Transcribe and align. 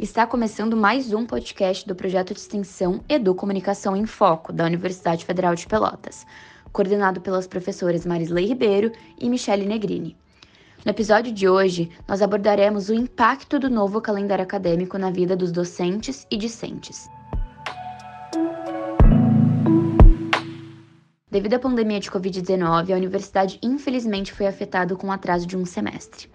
Está 0.00 0.26
começando 0.26 0.78
mais 0.78 1.12
um 1.12 1.26
podcast 1.26 1.86
do 1.86 1.94
projeto 1.94 2.32
de 2.32 2.40
extensão 2.40 3.04
Edu 3.06 3.34
Comunicação 3.34 3.94
em 3.94 4.06
Foco, 4.06 4.50
da 4.50 4.64
Universidade 4.64 5.26
Federal 5.26 5.54
de 5.54 5.66
Pelotas, 5.66 6.26
coordenado 6.72 7.20
pelas 7.20 7.46
professoras 7.46 8.06
Marisley 8.06 8.46
Ribeiro 8.46 8.92
e 9.18 9.28
Michele 9.28 9.66
Negrini. 9.66 10.16
No 10.86 10.90
episódio 10.90 11.30
de 11.30 11.46
hoje, 11.46 11.90
nós 12.08 12.22
abordaremos 12.22 12.88
o 12.88 12.94
impacto 12.94 13.58
do 13.58 13.68
novo 13.68 14.00
calendário 14.00 14.42
acadêmico 14.42 14.96
na 14.96 15.10
vida 15.10 15.36
dos 15.36 15.52
docentes 15.52 16.26
e 16.30 16.38
discentes. 16.38 17.06
Devido 21.30 21.52
à 21.52 21.58
pandemia 21.58 22.00
de 22.00 22.10
Covid-19, 22.10 22.90
a 22.90 22.96
universidade 22.96 23.58
infelizmente 23.62 24.32
foi 24.32 24.46
afetada 24.46 24.96
com 24.96 25.08
o 25.08 25.12
atraso 25.12 25.46
de 25.46 25.58
um 25.58 25.66
semestre. 25.66 26.26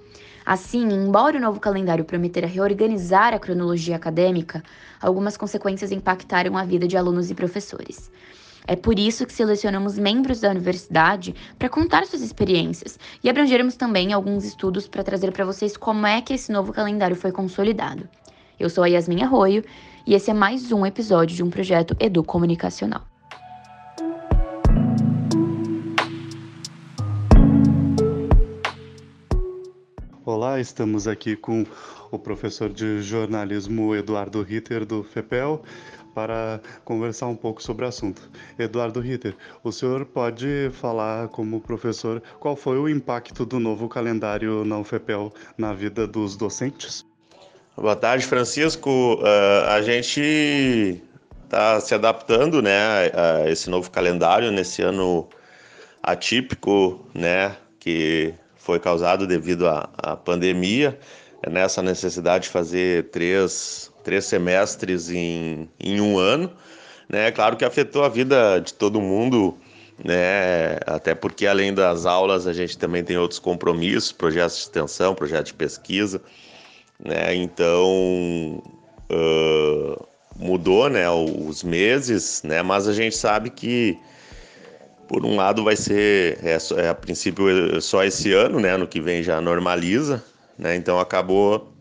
Assim, 0.46 0.84
embora 0.94 1.38
o 1.38 1.42
novo 1.42 1.60
calendário 1.60 2.06
prometera 2.06 2.46
reorganizar 2.46 3.34
a 3.34 3.40
cronologia 3.40 3.96
acadêmica, 3.96 4.62
algumas 5.02 5.36
consequências 5.36 5.92
impactaram 5.92 6.56
a 6.56 6.64
vida 6.64 6.88
de 6.88 6.96
alunos 6.96 7.32
e 7.32 7.34
professores. 7.34 8.12
É 8.68 8.76
por 8.76 9.00
isso 9.00 9.26
que 9.26 9.34
selecionamos 9.34 9.98
membros 9.98 10.42
da 10.42 10.50
universidade 10.50 11.36
para 11.58 11.70
contar 11.70 12.06
suas 12.06 12.22
experiências 12.22 13.00
e 13.24 13.30
abrangermos 13.30 13.76
também 13.76 14.14
alguns 14.14 14.44
estudos 14.44 14.88
para 14.88 15.04
trazer 15.04 15.32
para 15.32 15.46
vocês 15.46 15.76
como 15.76 16.06
é 16.06 16.22
que 16.22 16.34
esse 16.34 16.52
novo 16.52 16.74
calendário 16.74 17.16
foi 17.16 17.32
consolidado. 17.32 18.08
Eu 18.60 18.70
sou 18.70 18.84
a 18.84 18.88
Yasmin 18.88 19.24
Arroio 19.24 19.64
e 20.06 20.14
esse 20.14 20.30
é 20.30 20.34
mais 20.34 20.72
um 20.72 20.86
episódio 20.86 21.36
de 21.36 21.44
um 21.44 21.50
projeto 21.50 21.96
Edu 22.00 22.24
Estamos 30.60 31.08
aqui 31.08 31.36
com 31.36 31.66
o 32.12 32.18
professor 32.18 32.70
de 32.70 33.02
jornalismo 33.02 33.96
Eduardo 33.96 34.42
Ritter 34.42 34.86
do 34.86 35.04
FEPEL 35.04 35.62
para 36.14 36.62
conversar 36.86 37.28
um 37.28 37.36
pouco 37.36 37.62
sobre 37.62 37.84
o 37.84 37.88
assunto. 37.88 38.30
Eduardo 38.58 39.02
Ritter, 39.02 39.36
o 39.64 39.72
senhor 39.72 40.06
pode 40.06 40.70
falar 40.74 41.28
como 41.28 41.60
professor 41.60 42.24
qual 42.40 42.56
foi 42.56 42.78
o 42.78 42.88
impacto 42.88 43.46
do 43.46 43.60
novo 43.60 43.90
calendário 43.90 44.64
na 44.64 44.80
UFEPEL 44.80 45.34
na 45.58 45.74
vida 45.74 46.08
dos 46.08 46.38
docentes? 46.38 47.06
Boa 47.76 47.96
tarde, 47.96 48.26
Francisco. 48.26 49.16
Uh, 49.16 49.70
a 49.70 49.82
gente 49.82 51.02
está 51.44 51.82
se 51.82 51.94
adaptando, 51.94 52.62
né, 52.62 53.12
a 53.14 53.50
esse 53.50 53.70
novo 53.70 53.92
calendário 53.92 54.52
nesse 54.52 54.82
ano 54.82 55.28
atípico, 56.02 57.06
né, 57.14 57.58
que 57.78 58.34
foi 58.66 58.80
causado 58.80 59.28
devido 59.28 59.68
à, 59.68 59.88
à 59.96 60.18
pandemia, 60.18 60.98
é 61.44 61.50
nessa 61.52 61.84
necessidade 61.84 62.46
de 62.46 62.50
fazer 62.50 63.12
três, 63.12 63.92
três 64.04 64.26
semestres 64.26 65.12
em, 65.12 65.70
em 65.80 66.02
um 66.02 66.18
ano. 66.18 66.52
Né? 67.08 67.32
Claro 67.32 67.56
que 67.58 67.64
afetou 67.64 68.04
a 68.04 68.10
vida 68.10 68.60
de 68.60 68.74
todo 68.74 69.00
mundo, 69.00 69.56
né? 70.04 70.80
até 70.88 71.14
porque 71.14 71.46
além 71.46 71.76
das 71.76 72.08
aulas 72.08 72.48
a 72.48 72.54
gente 72.54 72.76
também 72.76 73.04
tem 73.04 73.18
outros 73.20 73.40
compromissos, 73.40 74.12
projetos 74.12 74.56
de 74.56 74.64
extensão, 74.64 75.14
projetos 75.14 75.52
de 75.52 75.54
pesquisa. 75.54 76.20
Né? 77.00 77.36
Então 77.36 78.64
uh, 79.12 80.08
mudou 80.36 80.90
né, 80.90 81.08
os 81.08 81.64
meses, 81.64 82.42
né? 82.44 82.64
mas 82.64 82.88
a 82.88 82.94
gente 82.94 83.16
sabe 83.16 83.52
que 83.52 83.96
por 85.08 85.26
um 85.26 85.36
lado 85.36 85.64
vai 85.64 85.76
ser, 85.76 86.40
é, 86.44 86.58
é, 86.78 86.90
a 86.90 86.96
princípio, 86.96 87.82
só 87.82 88.04
esse 88.04 88.34
ano, 88.34 88.60
né? 88.60 88.76
No 88.78 88.88
que 88.88 89.00
vem 89.00 89.22
já 89.22 89.40
normaliza, 89.40 90.24
né? 90.58 90.76
Então 90.76 91.00
acabou 91.00 91.72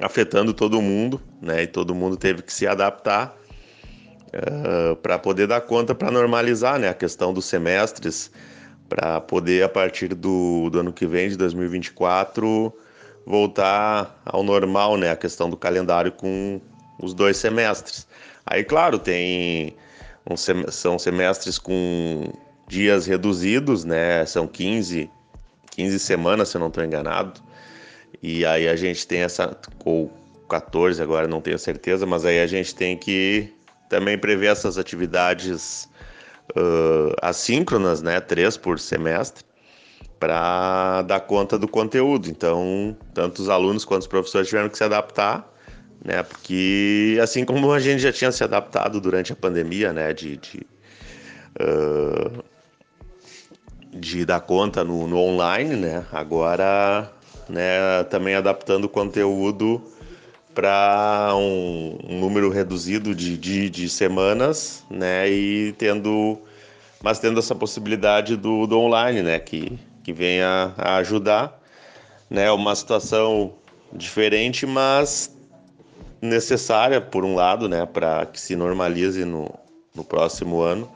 afetando 0.00 0.52
todo 0.52 0.80
mundo, 0.80 1.20
né? 1.40 1.62
E 1.62 1.66
todo 1.66 1.94
mundo 1.94 2.16
teve 2.16 2.42
que 2.42 2.52
se 2.52 2.66
adaptar 2.66 3.36
uh, 4.32 4.92
eh, 4.92 4.94
para 5.02 5.18
poder 5.18 5.46
dar 5.46 5.60
conta 5.60 5.94
para 5.94 6.10
normalizar, 6.10 6.78
né? 6.78 6.88
A 6.88 6.94
questão 6.94 7.32
dos 7.32 7.44
semestres, 7.44 8.30
para 8.88 9.20
poder 9.20 9.62
a 9.62 9.68
partir 9.68 10.08
do, 10.14 10.68
do 10.70 10.80
ano 10.80 10.92
que 10.92 11.06
vem, 11.06 11.28
de 11.28 11.36
2024, 11.36 12.72
voltar 13.26 14.20
ao 14.24 14.42
normal, 14.42 14.96
né? 14.96 15.10
A 15.10 15.16
questão 15.16 15.48
do 15.48 15.56
calendário 15.56 16.12
com 16.12 16.60
os 17.00 17.14
dois 17.14 17.36
semestres. 17.36 18.06
Aí, 18.46 18.64
claro, 18.64 18.98
tem 18.98 19.76
um 20.28 20.36
sem, 20.36 20.64
são 20.70 20.98
semestres 20.98 21.58
com 21.58 22.32
dias 22.66 23.06
reduzidos, 23.06 23.84
né? 23.84 24.24
São 24.26 24.46
15, 24.46 25.10
15 25.70 25.98
semanas, 25.98 26.48
se 26.48 26.56
eu 26.56 26.60
não 26.60 26.68
estou 26.68 26.84
enganado. 26.84 27.40
E 28.22 28.44
aí 28.46 28.68
a 28.68 28.76
gente 28.76 29.06
tem 29.06 29.20
essa, 29.20 29.56
ou 29.84 30.10
14 30.48 31.02
agora, 31.02 31.28
não 31.28 31.40
tenho 31.40 31.58
certeza, 31.58 32.06
mas 32.06 32.24
aí 32.24 32.40
a 32.40 32.46
gente 32.46 32.74
tem 32.74 32.96
que 32.96 33.52
também 33.88 34.16
prever 34.16 34.46
essas 34.46 34.78
atividades 34.78 35.88
uh, 36.56 37.14
assíncronas, 37.20 38.02
né? 38.02 38.20
Três 38.20 38.56
por 38.56 38.78
semestre, 38.78 39.44
para 40.18 41.02
dar 41.02 41.20
conta 41.20 41.58
do 41.58 41.68
conteúdo. 41.68 42.28
Então, 42.28 42.96
tanto 43.12 43.42
os 43.42 43.48
alunos 43.48 43.84
quanto 43.84 44.02
os 44.02 44.08
professores 44.08 44.48
tiveram 44.48 44.70
que 44.70 44.78
se 44.78 44.84
adaptar 44.84 45.53
né? 46.02 46.22
Porque 46.22 47.18
assim 47.22 47.44
como 47.44 47.72
a 47.72 47.80
gente 47.80 48.00
já 48.00 48.12
tinha 48.12 48.30
se 48.30 48.44
adaptado 48.44 49.00
durante 49.00 49.32
a 49.32 49.36
pandemia, 49.36 49.92
né? 49.92 50.12
De, 50.12 50.36
de, 50.36 50.66
uh, 51.60 52.42
de 53.90 54.24
dar 54.24 54.40
conta 54.40 54.84
no, 54.84 55.06
no, 55.06 55.18
online, 55.18 55.76
né? 55.76 56.04
Agora, 56.12 57.10
né? 57.48 58.04
Também 58.10 58.34
adaptando 58.34 58.84
o 58.84 58.88
conteúdo 58.88 59.82
para 60.54 61.32
um, 61.34 61.98
um, 62.08 62.20
número 62.20 62.48
reduzido 62.48 63.14
de, 63.14 63.36
de, 63.36 63.68
de, 63.68 63.88
semanas, 63.88 64.84
né? 64.90 65.28
E 65.28 65.72
tendo, 65.78 66.38
mas 67.02 67.18
tendo 67.18 67.40
essa 67.40 67.54
possibilidade 67.54 68.36
do, 68.36 68.66
do 68.66 68.78
online, 68.78 69.22
né? 69.22 69.38
Que, 69.38 69.78
que 70.02 70.12
venha 70.12 70.72
a 70.76 70.96
ajudar, 70.96 71.60
né? 72.30 72.50
Uma 72.52 72.74
situação 72.76 73.54
diferente, 73.92 74.66
mas 74.66 75.33
necessária, 76.20 77.00
por 77.00 77.24
um 77.24 77.34
lado, 77.34 77.68
né, 77.68 77.86
para 77.86 78.26
que 78.26 78.40
se 78.40 78.56
normalize 78.56 79.24
no, 79.24 79.50
no 79.94 80.04
próximo 80.04 80.60
ano. 80.60 80.90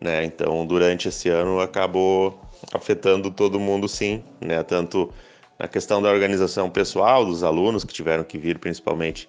Né? 0.00 0.24
Então, 0.24 0.66
durante 0.66 1.08
esse 1.08 1.28
ano, 1.28 1.60
acabou 1.60 2.38
afetando 2.72 3.30
todo 3.30 3.58
mundo, 3.58 3.88
sim, 3.88 4.22
né? 4.40 4.62
tanto 4.62 5.10
na 5.58 5.66
questão 5.66 6.02
da 6.02 6.10
organização 6.10 6.68
pessoal 6.68 7.24
dos 7.24 7.42
alunos 7.42 7.84
que 7.84 7.94
tiveram 7.94 8.22
que 8.24 8.36
vir, 8.36 8.58
principalmente 8.58 9.28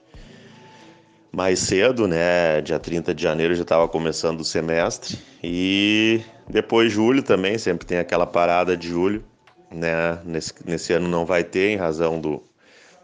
mais 1.31 1.59
cedo, 1.59 2.07
né? 2.07 2.61
Dia 2.61 2.79
30 2.79 3.13
de 3.13 3.21
janeiro 3.21 3.53
já 3.55 3.61
estava 3.61 3.87
começando 3.87 4.39
o 4.41 4.45
semestre 4.45 5.19
e 5.43 6.21
depois 6.49 6.91
julho 6.91 7.21
também, 7.21 7.57
sempre 7.57 7.85
tem 7.85 7.99
aquela 7.99 8.25
parada 8.25 8.75
de 8.75 8.87
julho, 8.87 9.23
né? 9.71 10.19
Nesse, 10.25 10.53
nesse 10.65 10.93
ano 10.93 11.07
não 11.07 11.25
vai 11.25 11.43
ter 11.43 11.69
em 11.69 11.75
razão 11.77 12.19
do, 12.19 12.41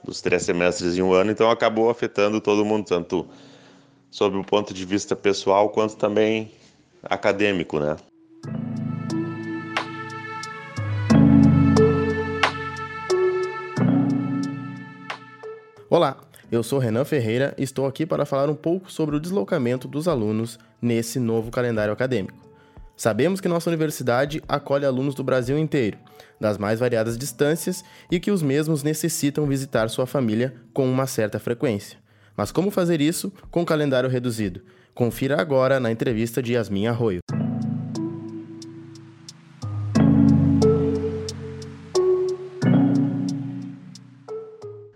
dos 0.04 0.22
três 0.22 0.44
semestres 0.44 0.98
em 0.98 1.02
um 1.02 1.14
ano, 1.14 1.32
então 1.32 1.50
acabou 1.50 1.90
afetando 1.90 2.42
todo 2.42 2.66
mundo, 2.66 2.86
tanto 2.86 3.28
sob 4.12 4.38
o 4.38 4.44
ponto 4.44 4.74
de 4.74 4.86
vista 4.86 5.16
pessoal 5.16 5.70
quanto 5.70 5.96
também 5.96 6.52
acadêmico, 7.04 7.80
né? 7.80 7.96
Olá, 15.90 16.18
eu 16.52 16.64
sou 16.64 16.80
Renan 16.80 17.06
Ferreira 17.06 17.54
e 17.58 17.64
estou 17.64 17.86
aqui 17.86 18.06
para 18.06 18.26
falar 18.26 18.50
um 18.50 18.56
pouco 18.56 18.92
sobre 18.92 19.16
o 19.16 19.20
deslocamento 19.20 19.88
dos 19.88 20.08
alunos 20.08 20.60
nesse 20.82 21.20
novo 21.20 21.52
calendário 21.52 21.94
acadêmico. 21.94 22.53
Sabemos 22.96 23.42
que 23.42 23.48
nossa 23.48 23.70
universidade 23.70 24.42
acolhe 24.48 24.86
alunos 24.86 25.16
do 25.16 25.24
Brasil 25.24 25.58
inteiro, 25.58 25.98
das 26.40 26.58
mais 26.58 26.80
variadas 26.80 27.18
distâncias 27.18 27.84
e 28.12 28.20
que 28.20 28.32
os 28.32 28.44
mesmos 28.44 28.84
necessitam 28.84 29.48
visitar 29.48 29.90
sua 29.90 30.06
família 30.06 30.54
com 30.74 30.90
uma 30.90 31.08
certa 31.08 31.40
frequência. 31.40 31.98
Mas 32.38 32.52
como 32.52 32.72
fazer 32.72 33.02
isso 33.02 33.32
com 33.50 33.66
calendário 33.66 34.10
reduzido? 34.10 34.62
Confira 34.94 35.42
agora 35.42 35.80
na 35.80 35.92
entrevista 35.92 36.42
de 36.42 36.54
Yasmin 36.54 36.88
Arroio. 36.88 37.20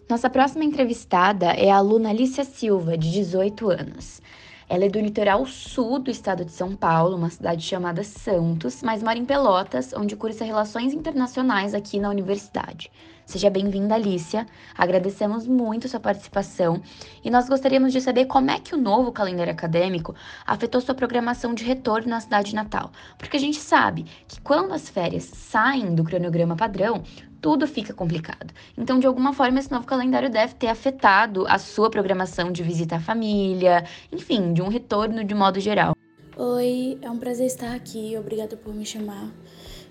Nossa 0.08 0.30
próxima 0.30 0.64
entrevistada 0.64 1.48
é 1.48 1.70
a 1.70 1.78
aluna 1.78 2.10
Alicia 2.10 2.44
Silva, 2.44 2.98
de 2.98 3.12
18 3.12 3.70
anos. 3.70 4.22
Ela 4.70 4.84
é 4.84 4.90
do 4.90 5.00
litoral 5.00 5.46
sul 5.46 5.98
do 5.98 6.12
estado 6.12 6.44
de 6.44 6.52
São 6.52 6.76
Paulo, 6.76 7.16
uma 7.16 7.30
cidade 7.30 7.64
chamada 7.64 8.04
Santos, 8.04 8.84
mas 8.84 9.02
mora 9.02 9.18
em 9.18 9.24
Pelotas, 9.24 9.94
onde 9.94 10.14
cursa 10.18 10.44
Relações 10.44 10.94
Internacionais 10.94 11.74
aqui 11.74 12.02
na 12.02 12.10
universidade. 12.10 12.92
Seja 13.26 13.50
bem-vinda, 13.50 13.96
Alicia. 13.96 14.46
Agradecemos 14.78 15.48
muito 15.48 15.88
sua 15.88 16.02
participação 16.02 16.82
e 17.24 17.30
nós 17.30 17.48
gostaríamos 17.48 17.94
de 17.94 18.02
saber 18.02 18.26
como 18.26 18.52
é 18.52 18.60
que 18.60 18.76
o 18.76 18.78
novo 18.78 19.12
calendário 19.12 19.54
acadêmico 19.54 20.14
afetou 20.46 20.82
sua 20.82 20.96
programação 20.96 21.54
de 21.54 21.64
retorno 21.64 22.10
na 22.10 22.20
cidade 22.20 22.54
natal. 22.54 22.92
Porque 23.18 23.38
a 23.38 23.40
gente 23.40 23.58
sabe 23.58 24.06
que 24.28 24.42
quando 24.42 24.74
as 24.74 24.90
férias 24.90 25.24
saem 25.24 25.96
do 25.96 26.04
cronograma 26.04 26.58
padrão, 26.58 27.04
tudo 27.42 27.68
fica 27.68 27.94
complicado. 27.94 28.54
Então, 28.78 29.00
de 29.00 29.08
alguma 29.08 29.34
forma, 29.34 29.60
esse 29.60 29.72
novo 29.72 29.86
calendário 29.86 30.30
deve 30.30 30.56
ter 30.56 30.68
afetado 30.68 31.46
a 31.48 31.58
sua 31.58 31.90
programação 31.90 32.52
de 32.52 32.64
visita 32.64 32.98
à 32.98 33.00
família, 33.00 33.84
enfim, 34.12 34.54
de 34.54 34.62
um 34.62 34.68
retorno 34.68 35.24
de 35.24 35.34
modo 35.34 35.60
geral. 35.60 35.96
Oi, 36.36 36.98
é 37.02 37.10
um 37.10 37.18
prazer 37.18 37.48
estar 37.48 37.74
aqui, 37.74 38.16
obrigada 38.18 38.56
por 38.56 38.74
me 38.74 38.86
chamar. 38.86 39.32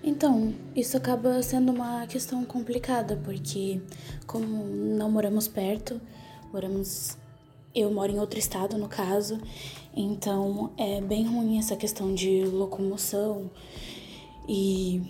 Então, 0.03 0.53
isso 0.75 0.95
acaba 0.95 1.41
sendo 1.41 1.71
uma 1.71 2.05
questão 2.07 2.45
complicada, 2.45 3.19
porque 3.23 3.81
como 4.25 4.65
não 4.65 5.11
moramos 5.11 5.47
perto, 5.47 5.99
moramos 6.53 7.17
eu 7.75 7.91
moro 7.91 8.11
em 8.11 8.19
outro 8.19 8.39
estado, 8.39 8.75
no 8.77 8.87
caso, 8.87 9.39
então 9.95 10.71
é 10.77 10.99
bem 10.99 11.27
ruim 11.27 11.59
essa 11.59 11.75
questão 11.75 12.15
de 12.15 12.43
locomoção 12.45 13.51
e 14.49 15.01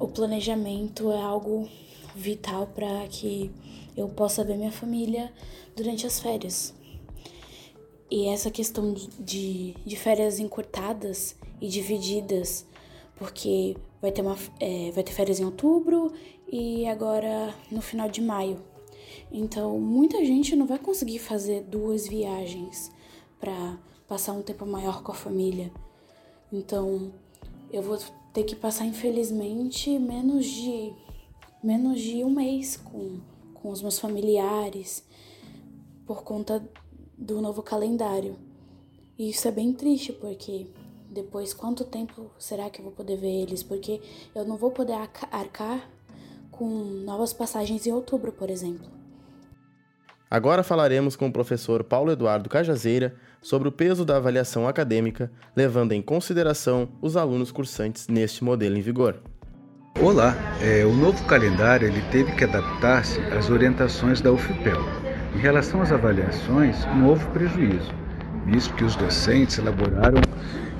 o 0.00 0.08
planejamento 0.08 1.12
é 1.12 1.20
algo 1.22 1.68
vital 2.16 2.66
para 2.68 3.06
que 3.08 3.50
eu 3.94 4.08
possa 4.08 4.42
ver 4.42 4.56
minha 4.56 4.72
família 4.72 5.30
durante 5.76 6.06
as 6.06 6.18
férias. 6.18 6.74
E 8.10 8.26
essa 8.26 8.50
questão 8.50 8.94
de, 9.20 9.74
de 9.74 9.96
férias 9.96 10.40
encurtadas 10.40 11.36
e 11.60 11.68
divididas, 11.68 12.66
porque 13.16 13.76
vai 14.00 14.10
ter, 14.10 14.22
uma, 14.22 14.36
é, 14.58 14.90
vai 14.90 15.04
ter 15.04 15.12
férias 15.12 15.38
em 15.38 15.44
outubro 15.44 16.12
e 16.50 16.86
agora 16.86 17.54
no 17.70 17.82
final 17.82 18.08
de 18.08 18.22
maio. 18.22 18.58
Então, 19.30 19.78
muita 19.78 20.24
gente 20.24 20.56
não 20.56 20.66
vai 20.66 20.78
conseguir 20.78 21.18
fazer 21.18 21.62
duas 21.62 22.08
viagens 22.08 22.90
para 23.38 23.78
passar 24.08 24.32
um 24.32 24.42
tempo 24.42 24.66
maior 24.66 25.02
com 25.02 25.12
a 25.12 25.14
família. 25.14 25.70
Então, 26.50 27.12
eu 27.72 27.82
vou 27.82 27.96
ter 28.32 28.44
que 28.44 28.54
passar, 28.54 28.84
infelizmente, 28.84 29.98
menos 29.98 30.46
de 30.46 30.92
menos 31.62 32.00
de 32.00 32.24
um 32.24 32.30
mês 32.30 32.76
com, 32.76 33.20
com 33.54 33.70
os 33.70 33.82
meus 33.82 33.98
familiares 33.98 35.04
por 36.06 36.22
conta 36.22 36.62
do 37.16 37.40
novo 37.40 37.62
calendário. 37.62 38.36
E 39.18 39.28
isso 39.28 39.46
é 39.46 39.52
bem 39.52 39.72
triste, 39.72 40.12
porque 40.12 40.66
depois 41.10 41.52
quanto 41.52 41.84
tempo 41.84 42.30
será 42.38 42.70
que 42.70 42.80
eu 42.80 42.84
vou 42.84 42.92
poder 42.92 43.16
ver 43.16 43.42
eles? 43.42 43.62
Porque 43.62 44.00
eu 44.34 44.44
não 44.46 44.56
vou 44.56 44.70
poder 44.70 44.94
arcar 45.30 45.90
com 46.50 46.66
novas 47.04 47.32
passagens 47.32 47.86
em 47.86 47.92
outubro, 47.92 48.32
por 48.32 48.48
exemplo. 48.48 48.86
Agora 50.30 50.62
falaremos 50.62 51.16
com 51.16 51.26
o 51.26 51.32
professor 51.32 51.84
Paulo 51.84 52.12
Eduardo 52.12 52.48
Cajazeira 52.48 53.16
sobre 53.40 53.68
o 53.68 53.72
peso 53.72 54.04
da 54.04 54.16
avaliação 54.16 54.68
acadêmica, 54.68 55.30
levando 55.56 55.92
em 55.92 56.02
consideração 56.02 56.88
os 57.00 57.16
alunos 57.16 57.50
cursantes 57.50 58.08
neste 58.08 58.44
modelo 58.44 58.76
em 58.76 58.82
vigor. 58.82 59.16
Olá, 60.00 60.36
é, 60.62 60.84
o 60.84 60.92
novo 60.92 61.22
calendário 61.24 61.88
ele 61.88 62.02
teve 62.10 62.32
que 62.32 62.44
adaptar-se 62.44 63.20
às 63.20 63.50
orientações 63.50 64.20
da 64.20 64.32
UFPEL 64.32 65.10
em 65.34 65.38
relação 65.38 65.80
às 65.80 65.92
avaliações, 65.92 66.84
não 66.86 67.06
houve 67.06 67.24
prejuízo, 67.26 67.92
visto 68.46 68.74
que 68.74 68.84
os 68.84 68.96
docentes 68.96 69.58
elaboraram 69.58 70.20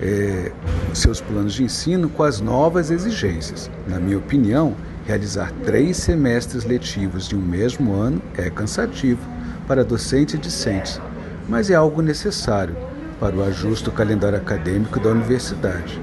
é, 0.01 0.51
seus 0.93 1.21
planos 1.21 1.55
de 1.55 1.63
ensino 1.63 2.09
com 2.09 2.23
as 2.23 2.41
novas 2.41 2.91
exigências. 2.91 3.71
Na 3.87 4.01
minha 4.01 4.19
opinião, 4.19 4.75
realizar 5.07 5.53
três 5.65 5.97
semestres 5.99 6.65
letivos 6.65 7.29
de 7.29 7.37
um 7.37 7.41
mesmo 7.41 7.95
ano 7.95 8.21
é 8.37 8.51
cansativo 8.51 9.21
para 9.67 9.85
docentes 9.85 10.35
e 10.35 10.39
discentes, 10.39 11.01
mas 11.51 11.69
é 11.69 11.75
algo 11.75 12.01
necessário 12.01 12.77
para 13.19 13.35
o 13.35 13.43
ajuste 13.43 13.85
do 13.85 13.93
calendário 13.93 14.39
acadêmico 14.39 15.01
da 15.01 15.11
universidade. 15.11 16.01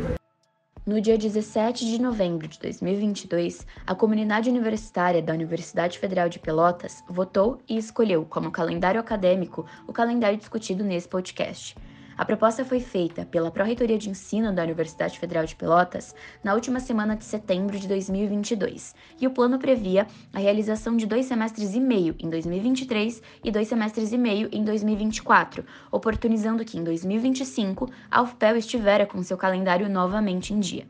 No 0.85 0.99
dia 0.99 1.17
17 1.17 1.85
de 1.85 2.01
novembro 2.01 2.49
de 2.49 2.59
2022, 2.59 3.65
a 3.85 3.95
comunidade 3.95 4.49
universitária 4.49 5.21
da 5.21 5.33
Universidade 5.33 5.99
Federal 5.99 6.27
de 6.27 6.38
Pelotas 6.38 7.01
votou 7.09 7.59
e 7.67 7.77
escolheu 7.77 8.25
como 8.29 8.51
calendário 8.51 8.99
acadêmico 8.99 9.65
o 9.88 9.94
calendário 9.94 10.38
discutido 10.38 10.83
nesse 10.83 11.07
podcast. 11.07 11.77
A 12.17 12.25
proposta 12.25 12.65
foi 12.65 12.79
feita 12.79 13.27
pela 13.27 13.51
Pró-Reitoria 13.51 13.95
de 13.95 14.09
Ensino 14.09 14.51
da 14.51 14.63
Universidade 14.63 15.19
Federal 15.19 15.45
de 15.45 15.55
Pelotas 15.55 16.15
na 16.43 16.55
última 16.55 16.79
semana 16.79 17.15
de 17.15 17.23
setembro 17.23 17.77
de 17.77 17.87
2022, 17.87 18.95
e 19.21 19.27
o 19.27 19.29
plano 19.29 19.59
previa 19.59 20.07
a 20.33 20.39
realização 20.39 20.97
de 20.97 21.05
dois 21.05 21.27
semestres 21.27 21.75
e 21.75 21.79
meio 21.79 22.15
em 22.17 22.27
2023 22.27 23.21
e 23.43 23.51
dois 23.51 23.67
semestres 23.67 24.11
e 24.11 24.17
meio 24.17 24.49
em 24.51 24.63
2024, 24.63 25.63
oportunizando 25.91 26.65
que 26.65 26.79
em 26.79 26.83
2025 26.83 27.87
a 28.09 28.23
UFPEL 28.23 28.57
estivera 28.57 29.05
com 29.05 29.21
seu 29.21 29.37
calendário 29.37 29.87
novamente 29.87 30.55
em 30.55 30.59
dia. 30.59 30.87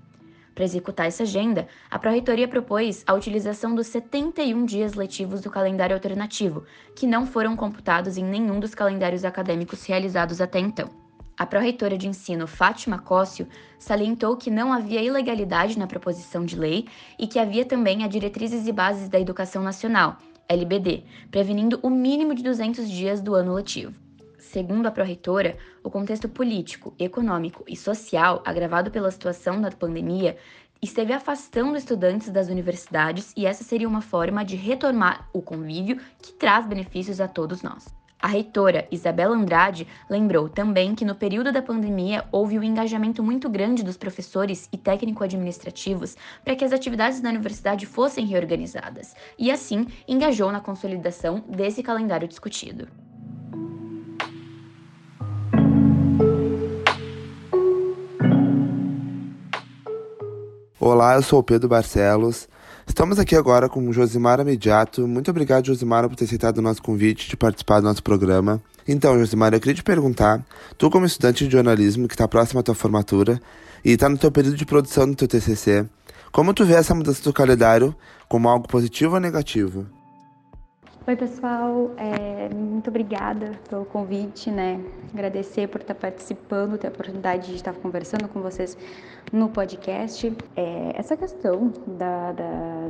Para 0.56 0.64
executar 0.64 1.08
essa 1.08 1.24
agenda, 1.24 1.68
a 1.92 2.00
Pró-Reitoria 2.00 2.48
propôs 2.48 3.04
a 3.06 3.14
utilização 3.14 3.76
dos 3.76 3.88
71 3.88 4.66
dias 4.66 4.94
letivos 4.94 5.42
do 5.42 5.52
calendário 5.52 5.94
alternativo, 5.94 6.64
que 6.96 7.06
não 7.06 7.28
foram 7.28 7.54
computados 7.58 8.18
em 8.18 8.24
nenhum 8.24 8.62
dos 8.62 8.74
calendários 8.74 9.26
acadêmicos 9.26 9.86
realizados 9.86 10.40
até 10.40 10.60
então. 10.60 11.07
A 11.38 11.46
pró-reitora 11.46 11.96
de 11.96 12.08
ensino 12.08 12.48
Fátima 12.48 12.98
Cócio 12.98 13.48
salientou 13.78 14.36
que 14.36 14.50
não 14.50 14.74
havia 14.74 15.04
ilegalidade 15.04 15.78
na 15.78 15.86
proposição 15.86 16.44
de 16.44 16.58
lei 16.58 16.88
e 17.20 17.28
que 17.28 17.38
havia 17.38 17.64
também 17.64 18.04
a 18.04 18.08
Diretrizes 18.08 18.66
e 18.66 18.72
Bases 18.72 19.08
da 19.08 19.20
Educação 19.20 19.62
Nacional, 19.62 20.18
LBD, 20.50 21.04
prevenindo 21.30 21.80
o 21.84 21.92
mínimo 21.92 22.34
de 22.34 22.42
200 22.42 22.90
dias 22.90 23.22
do 23.22 23.36
ano 23.36 23.54
letivo. 23.54 23.94
Segundo 24.40 24.88
a 24.88 24.92
pró-reitora, 24.92 25.58
o 25.84 25.92
contexto 25.92 26.28
político, 26.28 26.96
econômico 26.98 27.64
e 27.68 27.76
social 27.76 28.42
agravado 28.44 28.90
pela 28.90 29.12
situação 29.12 29.62
da 29.62 29.70
pandemia 29.70 30.38
esteve 30.82 31.14
afastando 31.14 31.78
estudantes 31.78 32.30
das 32.32 32.48
universidades 32.48 33.32
e 33.38 33.46
essa 33.46 33.64
seria 33.64 33.88
uma 33.88 34.02
forma 34.02 34.44
de 34.44 34.56
retomar 34.56 35.30
o 35.32 35.42
convívio 35.42 36.00
que 36.20 36.34
traz 36.34 36.66
benefícios 36.66 37.22
a 37.22 37.28
todos 37.28 37.62
nós. 37.62 37.97
A 38.20 38.28
reitora 38.28 38.88
Isabela 38.92 39.36
Andrade 39.36 39.88
lembrou 40.10 40.50
também 40.50 40.96
que 40.96 41.06
no 41.06 41.14
período 41.14 41.52
da 41.52 41.62
pandemia 41.62 42.26
houve 42.32 42.58
um 42.58 42.64
engajamento 42.64 43.22
muito 43.22 43.48
grande 43.48 43.84
dos 43.84 43.96
professores 43.96 44.68
e 44.74 44.78
técnico-administrativos 44.78 46.18
para 46.44 46.56
que 46.56 46.66
as 46.66 46.74
atividades 46.74 47.22
da 47.22 47.30
universidade 47.30 47.86
fossem 47.86 48.26
reorganizadas, 48.26 49.16
e 49.38 49.52
assim 49.52 49.86
engajou 50.08 50.52
na 50.52 50.60
consolidação 50.60 51.44
desse 51.48 51.84
calendário 51.84 52.28
discutido. 52.28 52.88
Olá, 60.80 61.16
eu 61.16 61.22
sou 61.22 61.40
o 61.40 61.44
Pedro 61.44 61.70
Barcelos. 61.70 62.48
Estamos 62.88 63.20
aqui 63.20 63.36
agora 63.36 63.70
com 63.70 63.92
Josimara 63.92 64.44
Mediato. 64.44 65.08
Muito 65.08 65.30
obrigado, 65.30 65.68
Josimara, 65.68 66.08
por 66.10 66.16
ter 66.16 66.24
aceitado 66.24 66.58
o 66.58 66.62
nosso 66.62 66.82
convite 66.82 67.30
de 67.30 67.38
participar 67.38 67.82
do 67.82 67.84
nosso 67.84 68.02
programa. 68.02 68.60
Então, 68.88 69.20
Josimara, 69.20 69.58
eu 69.58 69.60
queria 69.60 69.76
te 69.76 69.84
perguntar, 69.84 70.44
tu 70.78 70.90
como 70.90 71.06
estudante 71.06 71.46
de 71.46 71.52
jornalismo 71.52 72.08
que 72.08 72.16
está 72.16 72.28
próximo 72.28 72.62
à 72.62 72.64
tua 72.64 72.74
formatura 72.74 73.40
e 73.86 73.92
está 73.92 74.10
no 74.10 74.18
teu 74.18 74.32
período 74.32 74.56
de 74.56 74.66
produção 74.66 75.08
do 75.08 75.16
teu 75.16 75.28
TCC, 75.28 75.86
como 76.32 76.54
tu 76.54 76.66
vê 76.66 76.74
essa 76.74 76.96
mudança 76.96 77.22
do 77.22 77.34
calendário 77.34 77.94
como 78.28 78.50
algo 78.50 78.68
positivo 78.68 79.16
ou 79.16 79.20
negativo? 79.20 79.86
Oi, 81.10 81.16
pessoal. 81.16 81.92
É, 81.96 82.54
muito 82.54 82.90
obrigada 82.90 83.52
pelo 83.70 83.86
convite, 83.86 84.52
né? 84.52 84.84
Agradecer 85.14 85.70
por 85.70 85.80
estar 85.80 85.96
participando, 85.96 86.78
ter 86.78 86.88
a 86.88 86.90
oportunidade 86.90 87.48
de 87.48 87.56
estar 87.56 87.72
conversando 87.72 88.28
com 88.28 88.42
vocês 88.42 88.78
no 89.32 89.48
podcast. 89.48 90.36
É, 90.54 90.92
essa 90.96 91.16
questão 91.16 91.72
da, 91.98 92.34
da, 92.34 92.90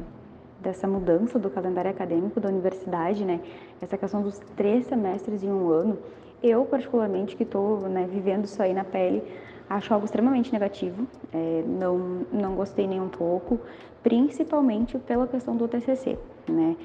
dessa 0.60 0.88
mudança 0.88 1.38
do 1.38 1.48
calendário 1.52 1.92
acadêmico 1.92 2.40
da 2.40 2.50
universidade, 2.50 3.24
né? 3.24 3.40
Essa 3.80 4.00
questão 4.00 4.24
dos 4.24 4.40
três 4.56 4.88
semestres 4.88 5.44
em 5.44 5.52
um 5.52 5.70
ano, 5.70 6.00
eu, 6.42 6.66
particularmente, 6.66 7.36
que 7.36 7.44
estou 7.44 7.82
né, 7.82 8.08
vivendo 8.12 8.46
isso 8.46 8.60
aí 8.64 8.74
na 8.74 8.84
pele, 8.84 9.22
acho 9.70 9.94
algo 9.94 10.08
extremamente 10.08 10.52
negativo. 10.52 11.06
É, 11.32 11.64
não, 11.68 12.26
não 12.34 12.56
gostei 12.56 12.88
nem 12.88 13.00
um 13.00 13.10
pouco, 13.10 13.60
principalmente 14.02 14.98
pela 14.98 15.28
questão 15.28 15.56
do 15.56 15.68
TCC, 15.68 16.18
né? 16.50 16.76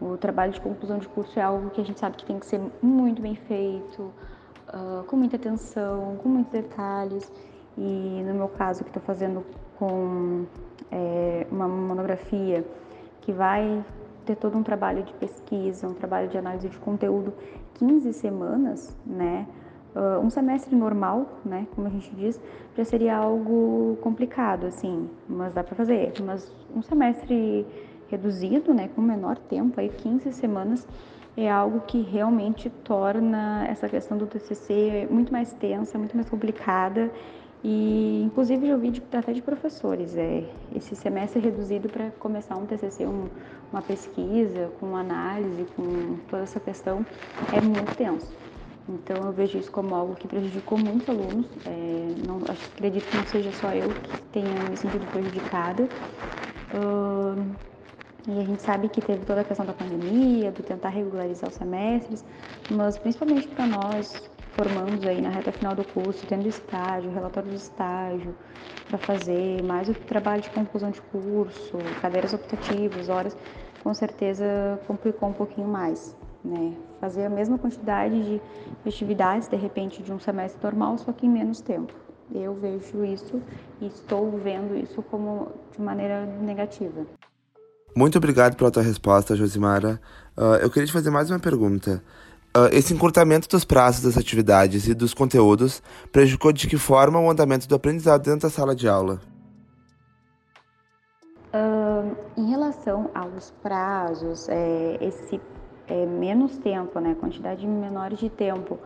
O 0.00 0.16
trabalho 0.16 0.52
de 0.52 0.60
conclusão 0.60 0.98
de 0.98 1.08
curso 1.08 1.38
é 1.38 1.42
algo 1.42 1.70
que 1.70 1.80
a 1.80 1.84
gente 1.84 1.98
sabe 1.98 2.16
que 2.16 2.24
tem 2.24 2.38
que 2.38 2.46
ser 2.46 2.60
muito 2.82 3.22
bem 3.22 3.34
feito, 3.34 4.02
uh, 4.68 5.04
com 5.06 5.16
muita 5.16 5.36
atenção, 5.36 6.16
com 6.22 6.28
muitos 6.28 6.52
detalhes. 6.52 7.32
E 7.76 8.22
no 8.26 8.34
meu 8.34 8.48
caso, 8.48 8.82
que 8.82 8.90
estou 8.90 9.02
fazendo 9.02 9.44
com 9.78 10.44
é, 10.90 11.46
uma 11.50 11.66
monografia 11.66 12.64
que 13.22 13.32
vai 13.32 13.84
ter 14.24 14.36
todo 14.36 14.56
um 14.56 14.62
trabalho 14.62 15.02
de 15.02 15.12
pesquisa, 15.14 15.88
um 15.88 15.94
trabalho 15.94 16.28
de 16.28 16.36
análise 16.38 16.68
de 16.68 16.78
conteúdo, 16.78 17.32
15 17.74 18.12
semanas, 18.12 18.96
né? 19.06 19.46
Uh, 19.94 20.24
um 20.24 20.30
semestre 20.30 20.74
normal, 20.74 21.26
né, 21.44 21.66
como 21.74 21.86
a 21.86 21.90
gente 21.90 22.14
diz, 22.14 22.40
já 22.74 22.82
seria 22.82 23.14
algo 23.14 23.98
complicado, 24.00 24.64
assim, 24.64 25.10
mas 25.28 25.52
dá 25.52 25.62
para 25.62 25.74
fazer. 25.74 26.14
Mas 26.24 26.50
um 26.74 26.80
semestre 26.80 27.66
reduzido, 28.12 28.72
né, 28.74 28.88
com 28.94 29.00
menor 29.02 29.36
tempo, 29.38 29.80
aí 29.80 29.88
15 29.88 30.32
semanas, 30.32 30.86
é 31.36 31.50
algo 31.50 31.80
que 31.80 32.00
realmente 32.02 32.68
torna 32.84 33.66
essa 33.66 33.88
questão 33.88 34.18
do 34.18 34.26
TCC 34.26 35.08
muito 35.10 35.32
mais 35.32 35.52
tensa, 35.54 35.98
muito 35.98 36.14
mais 36.14 36.28
complicada 36.28 37.10
E, 37.64 38.22
inclusive, 38.24 38.66
já 38.66 38.74
ouvi 38.74 38.90
de, 38.90 39.02
até 39.12 39.32
de 39.32 39.40
professores, 39.40 40.16
é, 40.16 40.44
esse 40.74 40.96
semestre 40.96 41.40
reduzido 41.40 41.88
para 41.88 42.10
começar 42.18 42.56
um 42.56 42.66
TCC, 42.66 43.06
um, 43.06 43.28
uma 43.72 43.80
pesquisa, 43.80 44.70
com 44.80 44.96
análise, 44.96 45.64
com 45.76 46.16
toda 46.28 46.42
essa 46.42 46.58
questão, 46.58 47.06
é 47.52 47.60
muito 47.60 47.94
tenso. 47.96 48.26
Então, 48.88 49.16
eu 49.26 49.32
vejo 49.32 49.58
isso 49.58 49.70
como 49.70 49.94
algo 49.94 50.16
que 50.16 50.26
prejudicou 50.26 50.76
muitos 50.76 51.08
alunos. 51.08 51.46
É, 51.64 52.14
não, 52.26 52.38
acredito 52.38 53.08
que 53.08 53.16
não 53.16 53.26
seja 53.26 53.52
só 53.52 53.72
eu 53.72 53.88
que 53.90 54.22
tenha 54.32 54.48
me 54.68 54.76
sentido 54.76 55.06
prejudicada. 55.12 55.88
Uh, 56.74 57.71
e 58.26 58.38
a 58.38 58.44
gente 58.44 58.62
sabe 58.62 58.88
que 58.88 59.00
teve 59.00 59.24
toda 59.24 59.40
a 59.40 59.44
questão 59.44 59.66
da 59.66 59.72
pandemia, 59.72 60.52
do 60.52 60.62
tentar 60.62 60.90
regularizar 60.90 61.50
os 61.50 61.56
semestres, 61.56 62.24
mas 62.70 62.96
principalmente 62.96 63.48
para 63.48 63.66
nós 63.66 64.30
formamos 64.52 65.04
aí 65.04 65.20
na 65.20 65.30
reta 65.30 65.50
final 65.50 65.74
do 65.74 65.84
curso, 65.84 66.24
tendo 66.26 66.46
estágio, 66.46 67.10
relatório 67.10 67.50
de 67.50 67.56
estágio 67.56 68.34
para 68.88 68.98
fazer, 68.98 69.62
mais 69.64 69.88
o 69.88 69.94
trabalho 69.94 70.42
de 70.42 70.50
conclusão 70.50 70.90
de 70.90 71.00
curso, 71.02 71.78
cadeiras 72.00 72.32
optativas, 72.32 73.08
horas, 73.08 73.36
com 73.82 73.92
certeza 73.92 74.78
complicou 74.86 75.28
um 75.28 75.32
pouquinho 75.32 75.66
mais, 75.66 76.16
né? 76.44 76.74
Fazer 77.00 77.24
a 77.24 77.30
mesma 77.30 77.58
quantidade 77.58 78.22
de 78.22 78.40
atividades, 78.86 79.48
de 79.48 79.56
repente, 79.56 80.02
de 80.02 80.12
um 80.12 80.20
semestre 80.20 80.62
normal, 80.62 80.96
só 80.98 81.12
que 81.12 81.26
em 81.26 81.30
menos 81.30 81.60
tempo. 81.60 81.92
Eu 82.32 82.54
vejo 82.54 83.04
isso 83.04 83.42
e 83.80 83.86
estou 83.86 84.30
vendo 84.38 84.76
isso 84.76 85.02
como 85.02 85.48
de 85.72 85.82
maneira 85.82 86.24
negativa. 86.24 87.04
Muito 87.94 88.16
obrigado 88.16 88.56
pela 88.56 88.70
tua 88.70 88.82
resposta, 88.82 89.36
Josimara. 89.36 90.00
Uh, 90.36 90.56
eu 90.62 90.70
queria 90.70 90.86
te 90.86 90.92
fazer 90.92 91.10
mais 91.10 91.30
uma 91.30 91.38
pergunta. 91.38 92.02
Uh, 92.56 92.68
esse 92.72 92.92
encurtamento 92.94 93.48
dos 93.48 93.64
prazos 93.64 94.02
das 94.02 94.16
atividades 94.16 94.86
e 94.88 94.94
dos 94.94 95.12
conteúdos 95.12 95.82
prejudicou 96.10 96.52
de 96.52 96.66
que 96.66 96.78
forma 96.78 97.18
o 97.20 97.30
andamento 97.30 97.68
do 97.68 97.74
aprendizado 97.74 98.22
dentro 98.22 98.40
da 98.40 98.50
sala 98.50 98.74
de 98.74 98.88
aula? 98.88 99.20
Uh, 101.52 102.16
em 102.36 102.50
relação 102.50 103.10
aos 103.14 103.50
prazos, 103.62 104.48
é, 104.48 104.98
esse 105.00 105.38
é, 105.86 106.06
menos 106.06 106.56
tempo, 106.58 106.98
né, 106.98 107.14
quantidade 107.18 107.66
menor 107.66 108.14
de 108.14 108.30
tempo 108.30 108.78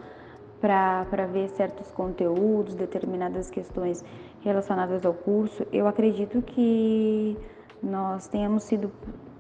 para 0.61 1.27
ver 1.27 1.49
certos 1.51 1.93
conteúdos, 1.93 2.75
determinadas 2.75 3.51
questões 3.51 4.05
relacionadas 4.41 5.05
ao 5.05 5.15
curso, 5.15 5.65
eu 5.73 5.87
acredito 5.87 6.43
que 6.43 7.37
nós 7.83 8.29
tenhamos 8.29 8.65
sido 8.65 8.91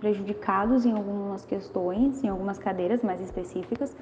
prejudicados 0.00 0.85
em 0.85 0.93
algumas 0.93 1.45
questões, 1.45 2.23
em 2.23 2.28
algumas 2.28 2.59
cadeiras 2.59 3.02
mais 3.02 3.21
específicas, 3.21 3.97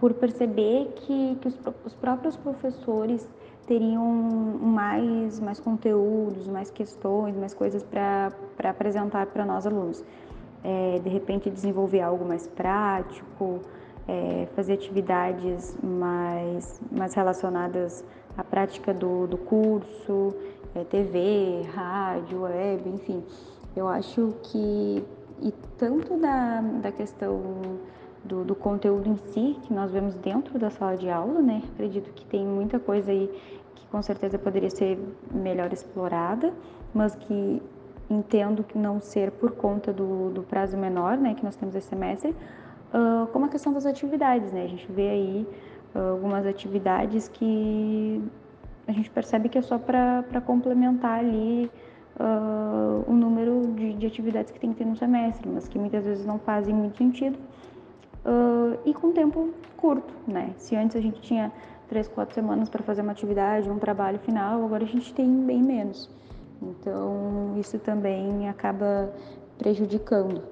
por 0.00 0.12
perceber 0.14 0.92
que, 0.96 1.36
que 1.40 1.48
os, 1.48 1.58
os 1.84 1.94
próprios 1.94 2.36
professores 2.36 3.26
teriam 3.66 4.04
mais, 4.04 5.40
mais 5.40 5.58
conteúdos, 5.58 6.46
mais 6.46 6.70
questões, 6.70 7.36
mais 7.36 7.52
coisas 7.52 7.82
para 7.82 8.32
apresentar 8.64 9.26
para 9.26 9.44
nós 9.44 9.66
alunos. 9.66 10.04
É, 10.62 10.98
de 10.98 11.08
repente, 11.08 11.50
desenvolver 11.50 12.00
algo 12.00 12.24
mais 12.24 12.46
prático, 12.46 13.60
é, 14.08 14.46
fazer 14.54 14.74
atividades 14.74 15.76
mais, 15.82 16.80
mais 16.90 17.14
relacionadas 17.14 18.04
à 18.36 18.44
prática 18.44 18.92
do, 18.92 19.26
do 19.26 19.38
curso, 19.38 20.34
é, 20.74 20.84
TV, 20.84 21.62
rádio, 21.74 22.42
web, 22.42 22.88
enfim. 22.88 23.24
Eu 23.76 23.86
acho 23.86 24.34
que 24.42 25.04
e 25.42 25.52
tanto 25.76 26.16
da, 26.16 26.60
da 26.60 26.90
questão 26.90 27.78
do, 28.24 28.42
do, 28.42 28.54
conteúdo 28.54 29.08
em 29.08 29.16
si, 29.16 29.58
que 29.62 29.72
nós 29.72 29.92
vemos 29.92 30.14
dentro 30.14 30.58
da 30.58 30.70
sala 30.70 30.96
de 30.96 31.10
aula, 31.10 31.40
né? 31.40 31.62
Acredito 31.74 32.10
que 32.12 32.24
tem 32.24 32.44
muita 32.46 32.78
coisa 32.78 33.10
aí 33.10 33.30
que 33.74 33.86
com 33.88 34.00
certeza 34.02 34.38
poderia 34.38 34.70
ser 34.70 34.98
melhor 35.30 35.72
explorada, 35.72 36.52
mas 36.94 37.14
que 37.14 37.62
entendo 38.08 38.64
que 38.64 38.78
não 38.78 39.00
ser 39.00 39.30
por 39.32 39.52
conta 39.52 39.92
do, 39.92 40.30
do 40.30 40.42
prazo 40.42 40.76
menor, 40.76 41.16
né, 41.16 41.34
que 41.34 41.44
nós 41.44 41.56
temos 41.56 41.74
esse 41.74 41.88
semestre, 41.88 42.30
uh, 42.30 43.26
como 43.32 43.46
a 43.46 43.48
questão 43.48 43.72
das 43.72 43.84
atividades, 43.84 44.52
né? 44.52 44.64
A 44.64 44.68
gente 44.68 44.90
vê 44.90 45.10
aí 45.10 45.48
uh, 45.94 46.12
algumas 46.12 46.46
atividades 46.46 47.28
que 47.28 48.22
a 48.86 48.92
gente 48.92 49.10
percebe 49.10 49.48
que 49.48 49.58
é 49.58 49.62
só 49.62 49.78
para 49.78 50.40
complementar 50.46 51.18
ali 51.18 51.70
uh, 52.18 53.04
o 53.10 53.14
número 53.14 53.66
de, 53.74 53.94
de, 53.94 54.06
atividades 54.06 54.50
que 54.50 54.58
tem 54.58 54.72
que 54.72 54.78
ter 54.78 54.84
no 54.84 54.96
semestre, 54.96 55.48
mas 55.48 55.68
que 55.68 55.78
muitas 55.78 56.04
vezes 56.04 56.24
não 56.24 56.38
fazem 56.38 56.74
muito 56.74 56.96
sentido 56.96 57.38
uh, 58.24 58.78
e 58.84 58.92
com 58.94 59.12
tempo 59.12 59.50
curto, 59.76 60.12
né? 60.26 60.52
Se 60.56 60.74
antes 60.74 60.96
a 60.96 61.00
gente 61.00 61.20
tinha 61.20 61.52
três, 61.88 62.08
quatro 62.08 62.34
semanas 62.34 62.68
para 62.68 62.82
fazer 62.82 63.02
uma 63.02 63.12
atividade, 63.12 63.70
um 63.70 63.78
trabalho 63.78 64.18
final, 64.18 64.64
agora 64.64 64.84
a 64.84 64.88
gente 64.88 65.12
tem 65.14 65.28
bem 65.44 65.62
menos. 65.62 66.10
Então 66.62 67.54
isso 67.58 67.78
também 67.78 68.48
acaba 68.48 69.12
prejudicando. 69.58 70.42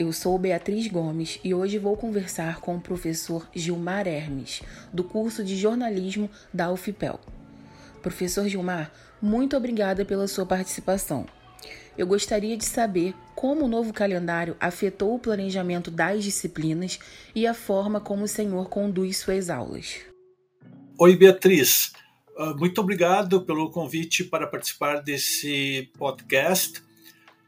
Eu 0.00 0.14
sou 0.14 0.38
Beatriz 0.38 0.86
Gomes 0.86 1.38
e 1.44 1.52
hoje 1.52 1.76
vou 1.76 1.94
conversar 1.94 2.58
com 2.60 2.74
o 2.74 2.80
professor 2.80 3.46
Gilmar 3.54 4.08
Hermes, 4.08 4.62
do 4.90 5.04
curso 5.04 5.44
de 5.44 5.54
jornalismo 5.54 6.30
da 6.54 6.72
UFPEL. 6.72 7.20
Professor 8.00 8.48
Gilmar, 8.48 8.90
muito 9.20 9.54
obrigada 9.54 10.02
pela 10.02 10.26
sua 10.26 10.46
participação. 10.46 11.26
Eu 11.98 12.06
gostaria 12.06 12.56
de 12.56 12.64
saber 12.64 13.14
como 13.34 13.66
o 13.66 13.68
novo 13.68 13.92
calendário 13.92 14.56
afetou 14.58 15.14
o 15.14 15.18
planejamento 15.18 15.90
das 15.90 16.24
disciplinas 16.24 16.98
e 17.34 17.46
a 17.46 17.52
forma 17.52 18.00
como 18.00 18.24
o 18.24 18.28
senhor 18.28 18.70
conduz 18.70 19.18
suas 19.18 19.50
aulas. 19.50 19.96
Oi, 20.98 21.14
Beatriz. 21.14 21.92
Ah, 22.38 22.54
muito 22.58 22.80
obrigado 22.80 23.42
pelo 23.42 23.70
convite 23.70 24.24
para 24.24 24.46
participar 24.46 25.02
desse 25.02 25.90
podcast. 25.98 26.82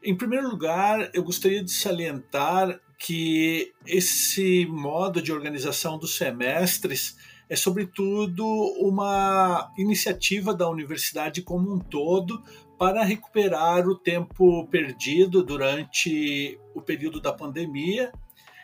Em 0.03 0.15
primeiro 0.15 0.49
lugar, 0.49 1.09
eu 1.13 1.23
gostaria 1.23 1.63
de 1.63 1.71
salientar 1.71 2.79
que 2.97 3.73
esse 3.85 4.65
modo 4.65 5.21
de 5.21 5.31
organização 5.31 5.97
dos 5.97 6.15
semestres 6.15 7.17
é, 7.49 7.55
sobretudo, 7.55 8.45
uma 8.79 9.71
iniciativa 9.77 10.53
da 10.53 10.67
universidade 10.69 11.41
como 11.41 11.73
um 11.73 11.79
todo 11.79 12.41
para 12.79 13.03
recuperar 13.03 13.87
o 13.87 13.95
tempo 13.95 14.67
perdido 14.67 15.43
durante 15.43 16.59
o 16.73 16.81
período 16.81 17.21
da 17.21 17.31
pandemia 17.31 18.11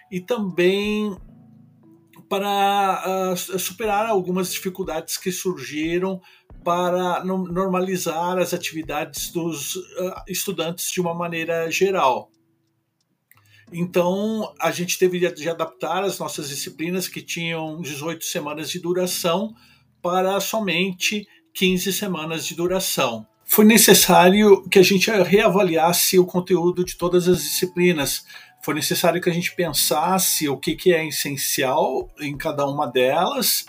e 0.09 0.19
também 0.19 1.15
para 2.29 3.33
uh, 3.33 3.59
superar 3.59 4.05
algumas 4.05 4.51
dificuldades 4.51 5.17
que 5.17 5.31
surgiram 5.31 6.21
para 6.63 7.23
normalizar 7.23 8.37
as 8.37 8.53
atividades 8.53 9.31
dos 9.31 9.75
uh, 9.75 10.13
estudantes 10.27 10.91
de 10.91 11.01
uma 11.01 11.15
maneira 11.15 11.69
geral. 11.71 12.31
Então, 13.71 14.53
a 14.59 14.71
gente 14.71 14.97
teve 14.97 15.19
de 15.31 15.49
adaptar 15.49 16.03
as 16.03 16.19
nossas 16.19 16.49
disciplinas, 16.49 17.07
que 17.07 17.21
tinham 17.21 17.81
18 17.81 18.23
semanas 18.23 18.69
de 18.69 18.79
duração, 18.79 19.53
para 20.01 20.39
somente 20.39 21.27
15 21.53 21.93
semanas 21.93 22.45
de 22.45 22.55
duração. 22.55 23.27
Foi 23.45 23.65
necessário 23.65 24.67
que 24.69 24.77
a 24.77 24.83
gente 24.83 25.09
reavaliasse 25.09 26.19
o 26.19 26.25
conteúdo 26.25 26.85
de 26.85 26.95
todas 26.95 27.27
as 27.27 27.41
disciplinas. 27.41 28.23
Foi 28.61 28.73
necessário 28.73 29.21
que 29.21 29.29
a 29.29 29.33
gente 29.33 29.55
pensasse 29.55 30.49
o 30.49 30.57
que, 30.57 30.75
que 30.75 30.93
é 30.93 31.07
essencial 31.07 32.09
em 32.19 32.37
cada 32.37 32.65
uma 32.67 32.85
delas 32.85 33.65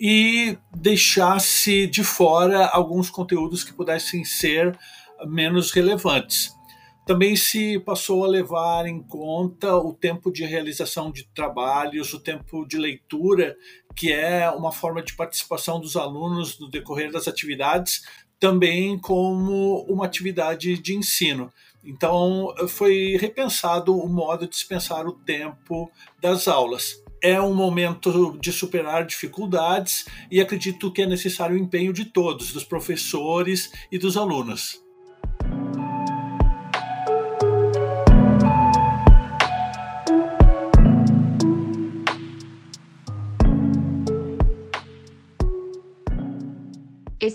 e 0.00 0.58
deixasse 0.74 1.86
de 1.86 2.02
fora 2.02 2.66
alguns 2.66 3.08
conteúdos 3.10 3.62
que 3.62 3.72
pudessem 3.72 4.24
ser 4.24 4.76
menos 5.26 5.70
relevantes. 5.70 6.52
Também 7.04 7.34
se 7.34 7.80
passou 7.80 8.24
a 8.24 8.28
levar 8.28 8.86
em 8.86 9.02
conta 9.02 9.76
o 9.76 9.92
tempo 9.92 10.32
de 10.32 10.44
realização 10.44 11.10
de 11.10 11.24
trabalhos, 11.34 12.14
o 12.14 12.20
tempo 12.20 12.64
de 12.64 12.78
leitura, 12.78 13.56
que 13.94 14.12
é 14.12 14.48
uma 14.50 14.70
forma 14.70 15.02
de 15.02 15.14
participação 15.14 15.80
dos 15.80 15.96
alunos 15.96 16.58
no 16.60 16.70
decorrer 16.70 17.10
das 17.10 17.26
atividades, 17.26 18.02
também 18.38 18.98
como 18.98 19.84
uma 19.88 20.04
atividade 20.04 20.78
de 20.78 20.94
ensino. 20.94 21.52
Então, 21.84 22.54
foi 22.68 23.16
repensado 23.20 23.96
o 23.96 24.08
modo 24.08 24.46
de 24.46 24.52
dispensar 24.52 25.06
o 25.06 25.12
tempo 25.12 25.90
das 26.20 26.46
aulas 26.46 27.02
é 27.22 27.40
um 27.40 27.54
momento 27.54 28.36
de 28.40 28.52
superar 28.52 29.06
dificuldades 29.06 30.06
e 30.28 30.40
acredito 30.40 30.92
que 30.92 31.02
é 31.02 31.06
necessário 31.06 31.54
o 31.54 31.58
empenho 31.58 31.92
de 31.92 32.04
todos, 32.04 32.52
dos 32.52 32.64
professores 32.64 33.70
e 33.92 33.96
dos 33.96 34.16
alunos. 34.16 34.81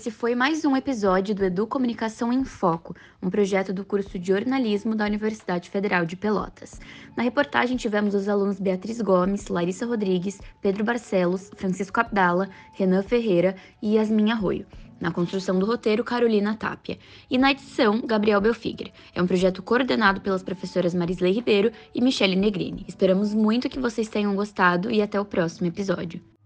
Esse 0.08 0.16
foi 0.16 0.34
mais 0.34 0.64
um 0.64 0.74
episódio 0.74 1.34
do 1.34 1.44
Edu 1.44 1.66
Comunicação 1.66 2.32
em 2.32 2.42
Foco, 2.42 2.96
um 3.22 3.28
projeto 3.28 3.74
do 3.74 3.84
curso 3.84 4.18
de 4.18 4.28
jornalismo 4.28 4.94
da 4.94 5.04
Universidade 5.04 5.68
Federal 5.68 6.06
de 6.06 6.16
Pelotas. 6.16 6.80
Na 7.14 7.22
reportagem 7.22 7.76
tivemos 7.76 8.14
os 8.14 8.26
alunos 8.26 8.58
Beatriz 8.58 9.02
Gomes, 9.02 9.48
Larissa 9.48 9.84
Rodrigues, 9.84 10.40
Pedro 10.62 10.82
Barcelos, 10.82 11.50
Francisco 11.56 12.00
Abdala, 12.00 12.48
Renan 12.72 13.02
Ferreira 13.02 13.54
e 13.82 13.96
Yasmin 13.96 14.30
Arroio. 14.30 14.64
Na 14.98 15.10
construção 15.10 15.58
do 15.58 15.66
roteiro, 15.66 16.02
Carolina 16.02 16.56
Tapia. 16.56 16.96
E 17.30 17.36
na 17.36 17.50
edição, 17.50 18.00
Gabriel 18.00 18.40
Belfigre. 18.40 18.94
É 19.14 19.20
um 19.20 19.26
projeto 19.26 19.62
coordenado 19.62 20.22
pelas 20.22 20.42
professoras 20.42 20.94
Marisley 20.94 21.34
Ribeiro 21.34 21.70
e 21.94 22.00
Michele 22.00 22.34
Negrini. 22.34 22.86
Esperamos 22.88 23.34
muito 23.34 23.68
que 23.68 23.78
vocês 23.78 24.08
tenham 24.08 24.34
gostado 24.34 24.90
e 24.90 25.02
até 25.02 25.20
o 25.20 25.24
próximo 25.26 25.66
episódio. 25.66 26.37